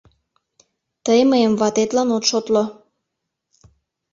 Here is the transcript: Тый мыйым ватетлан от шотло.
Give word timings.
Тый 1.05 1.21
мыйым 1.31 1.53
ватетлан 1.61 2.09
от 2.17 2.23
шотло. 2.29 2.63